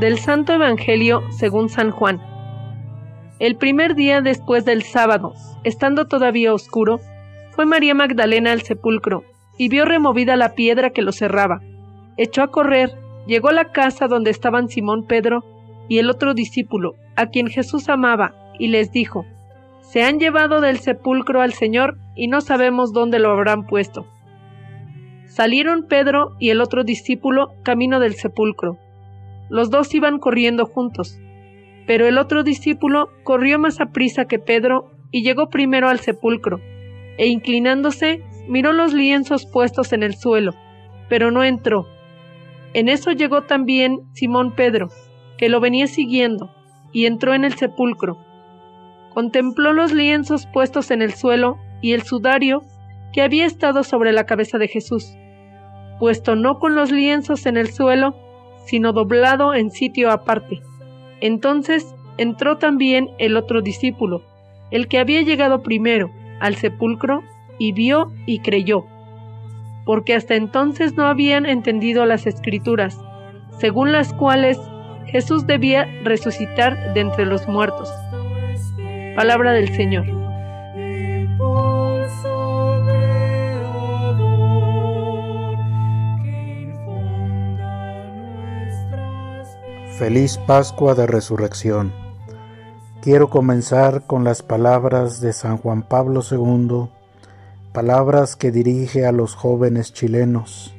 [0.00, 2.20] Del Santo Evangelio según San Juan.
[3.40, 5.34] El primer día después del sábado,
[5.64, 7.00] estando todavía oscuro,
[7.50, 9.24] fue María Magdalena al sepulcro
[9.56, 11.62] y vio removida la piedra que lo cerraba.
[12.16, 12.92] Echó a correr,
[13.26, 15.42] llegó a la casa donde estaban Simón Pedro
[15.88, 19.24] y el otro discípulo, a quien Jesús amaba, y les dijo,
[19.80, 24.06] Se han llevado del sepulcro al Señor y no sabemos dónde lo habrán puesto.
[25.26, 28.78] Salieron Pedro y el otro discípulo camino del sepulcro.
[29.48, 31.18] Los dos iban corriendo juntos,
[31.86, 36.60] pero el otro discípulo corrió más a prisa que Pedro y llegó primero al sepulcro,
[37.16, 40.52] e inclinándose miró los lienzos puestos en el suelo,
[41.08, 41.86] pero no entró.
[42.74, 44.90] En eso llegó también Simón Pedro,
[45.38, 46.50] que lo venía siguiendo,
[46.92, 48.18] y entró en el sepulcro.
[49.14, 52.62] Contempló los lienzos puestos en el suelo y el sudario
[53.12, 55.16] que había estado sobre la cabeza de Jesús,
[55.98, 58.14] puesto no con los lienzos en el suelo,
[58.68, 60.60] sino doblado en sitio aparte.
[61.20, 64.22] Entonces entró también el otro discípulo,
[64.70, 67.22] el que había llegado primero al sepulcro,
[67.58, 68.84] y vio y creyó,
[69.84, 72.96] porque hasta entonces no habían entendido las escrituras,
[73.58, 74.60] según las cuales
[75.06, 77.90] Jesús debía resucitar de entre los muertos.
[79.16, 80.17] Palabra del Señor.
[89.98, 91.92] Feliz Pascua de Resurrección.
[93.02, 96.88] Quiero comenzar con las palabras de San Juan Pablo II,
[97.72, 100.72] palabras que dirige a los jóvenes chilenos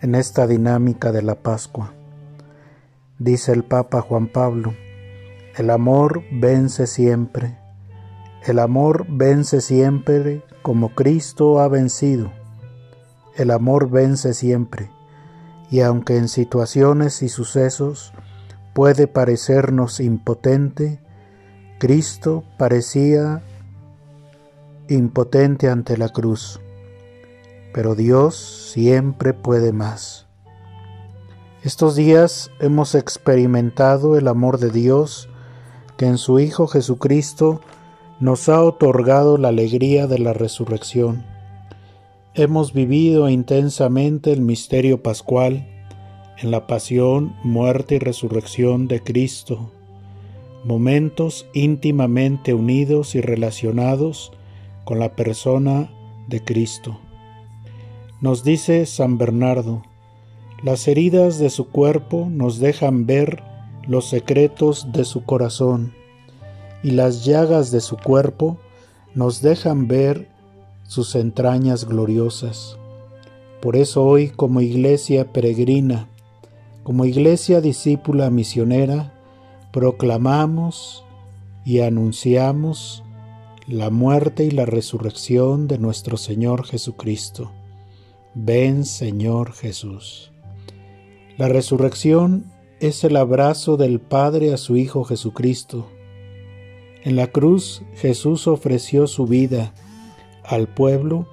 [0.00, 1.92] en esta dinámica de la Pascua.
[3.20, 4.74] Dice el Papa Juan Pablo,
[5.56, 7.56] el amor vence siempre,
[8.44, 12.32] el amor vence siempre como Cristo ha vencido,
[13.36, 14.90] el amor vence siempre,
[15.70, 18.12] y aunque en situaciones y sucesos
[18.74, 21.00] puede parecernos impotente,
[21.78, 23.42] Cristo parecía
[24.88, 26.60] impotente ante la cruz,
[27.72, 30.26] pero Dios siempre puede más.
[31.62, 35.30] Estos días hemos experimentado el amor de Dios
[35.96, 37.60] que en su Hijo Jesucristo
[38.20, 41.24] nos ha otorgado la alegría de la resurrección.
[42.36, 45.68] Hemos vivido intensamente el misterio pascual
[46.36, 49.70] en la pasión, muerte y resurrección de Cristo,
[50.64, 54.32] momentos íntimamente unidos y relacionados
[54.84, 55.92] con la persona
[56.26, 56.98] de Cristo.
[58.20, 59.84] Nos dice San Bernardo,
[60.60, 63.44] las heridas de su cuerpo nos dejan ver
[63.86, 65.94] los secretos de su corazón
[66.82, 68.58] y las llagas de su cuerpo
[69.14, 70.33] nos dejan ver
[70.94, 72.78] sus entrañas gloriosas.
[73.60, 76.08] Por eso hoy como iglesia peregrina,
[76.84, 79.12] como iglesia discípula misionera,
[79.72, 81.04] proclamamos
[81.64, 83.02] y anunciamos
[83.66, 87.50] la muerte y la resurrección de nuestro Señor Jesucristo.
[88.34, 90.30] Ven Señor Jesús.
[91.36, 92.44] La resurrección
[92.78, 95.88] es el abrazo del Padre a su Hijo Jesucristo.
[97.02, 99.74] En la cruz Jesús ofreció su vida
[100.44, 101.26] al pueblo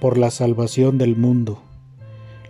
[0.00, 1.60] por la salvación del mundo.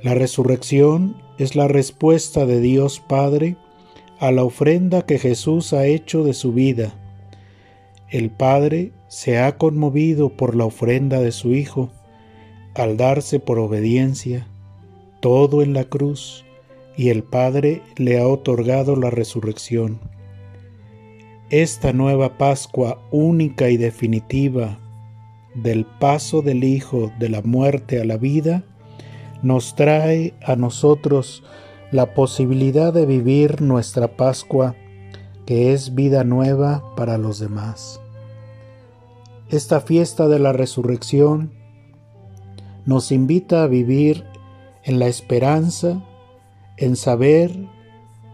[0.03, 3.57] La resurrección es la respuesta de Dios Padre
[4.19, 6.93] a la ofrenda que Jesús ha hecho de su vida.
[8.11, 11.91] El Padre se ha conmovido por la ofrenda de su Hijo
[12.75, 14.47] al darse por obediencia
[15.21, 16.45] todo en la cruz
[16.97, 20.01] y el Padre le ha otorgado la resurrección.
[21.51, 24.79] Esta nueva Pascua única y definitiva
[25.63, 28.63] del paso del Hijo de la muerte a la vida
[29.43, 31.43] nos trae a nosotros
[31.91, 34.75] la posibilidad de vivir nuestra Pascua,
[35.47, 38.01] que es vida nueva para los demás.
[39.49, 41.53] Esta fiesta de la resurrección
[42.85, 44.25] nos invita a vivir
[44.85, 46.03] en la esperanza,
[46.77, 47.67] en saber,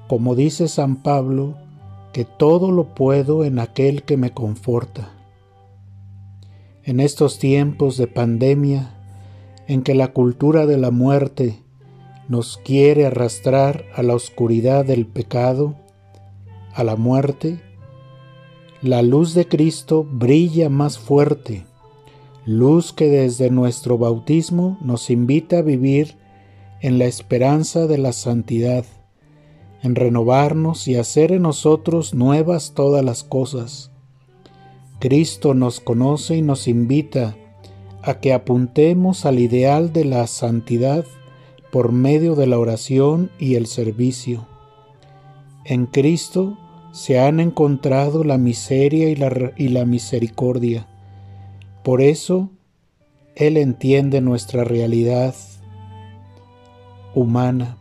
[0.08, 1.56] como dice San Pablo,
[2.12, 5.13] que todo lo puedo en aquel que me conforta.
[6.86, 8.94] En estos tiempos de pandemia,
[9.66, 11.58] en que la cultura de la muerte
[12.28, 15.76] nos quiere arrastrar a la oscuridad del pecado,
[16.74, 17.58] a la muerte,
[18.82, 21.64] la luz de Cristo brilla más fuerte,
[22.44, 26.16] luz que desde nuestro bautismo nos invita a vivir
[26.82, 28.84] en la esperanza de la santidad,
[29.82, 33.90] en renovarnos y hacer en nosotros nuevas todas las cosas.
[35.04, 37.36] Cristo nos conoce y nos invita
[38.00, 41.04] a que apuntemos al ideal de la santidad
[41.70, 44.46] por medio de la oración y el servicio.
[45.66, 46.56] En Cristo
[46.92, 50.88] se han encontrado la miseria y la, misericordia.
[51.82, 52.48] Por eso,
[53.36, 55.34] Él entiende nuestra realidad
[57.14, 57.76] humana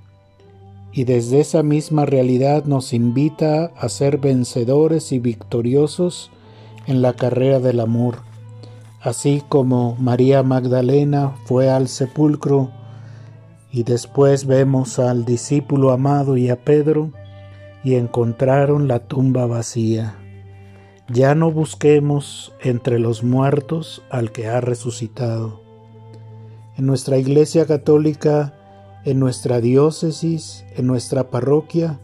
[0.92, 6.30] y desde esa misma realidad nos invita a ser vencedores y victoriosos
[6.88, 8.18] en la carrera del amor,
[9.02, 12.72] así como María Magdalena fue al sepulcro
[13.72, 17.12] y después vemos al discípulo amado y a Pedro
[17.84, 20.16] y encontraron la tumba vacía.
[21.10, 25.62] Ya no busquemos entre los muertos al que ha resucitado.
[26.78, 28.54] En nuestra Iglesia Católica,
[29.06, 32.00] en nuestra diócesis, en nuestra parroquia,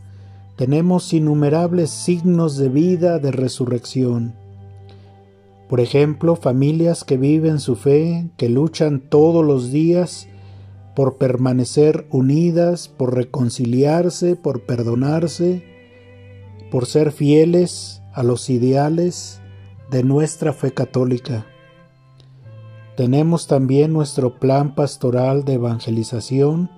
[0.58, 4.36] tenemos innumerables signos de vida, de resurrección.
[5.69, 10.27] Por ejemplo, familias que viven su fe, que luchan todos los días
[10.95, 15.63] por permanecer unidas, por reconciliarse, por perdonarse,
[16.71, 19.42] por ser fieles a los ideales
[19.92, 21.45] de nuestra fe católica.
[22.98, 26.71] Tenemos también nuestro plan pastoral de evangelización,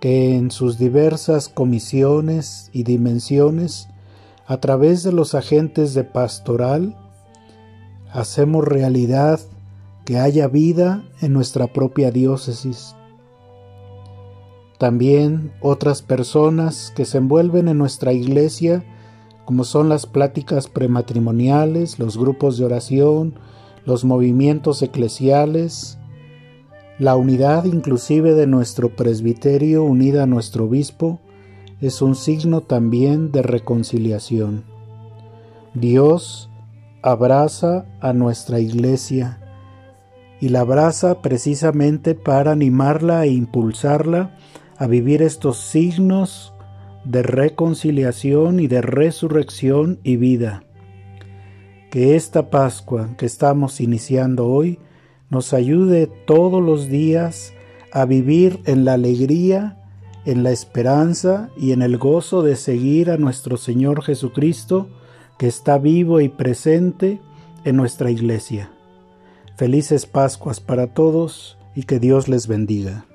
[0.00, 3.88] que en sus diversas comisiones y dimensiones,
[4.46, 6.94] a través de los agentes de pastoral,
[8.16, 9.40] hacemos realidad
[10.06, 12.96] que haya vida en nuestra propia diócesis.
[14.78, 18.84] También otras personas que se envuelven en nuestra iglesia,
[19.44, 23.34] como son las pláticas prematrimoniales, los grupos de oración,
[23.84, 25.98] los movimientos eclesiales,
[26.98, 31.20] la unidad inclusive de nuestro presbiterio unida a nuestro obispo,
[31.82, 34.64] es un signo también de reconciliación.
[35.74, 36.48] Dios
[37.06, 39.38] abraza a nuestra iglesia
[40.40, 44.36] y la abraza precisamente para animarla e impulsarla
[44.76, 46.52] a vivir estos signos
[47.04, 50.64] de reconciliación y de resurrección y vida.
[51.92, 54.80] Que esta Pascua que estamos iniciando hoy
[55.30, 57.52] nos ayude todos los días
[57.92, 59.80] a vivir en la alegría,
[60.24, 64.88] en la esperanza y en el gozo de seguir a nuestro Señor Jesucristo,
[65.38, 67.20] que está vivo y presente
[67.64, 68.70] en nuestra iglesia.
[69.56, 73.06] Felices Pascuas para todos y que Dios les bendiga.